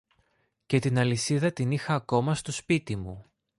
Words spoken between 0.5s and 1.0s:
και την